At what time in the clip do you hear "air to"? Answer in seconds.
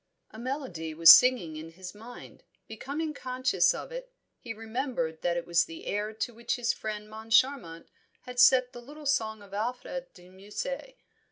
5.85-6.33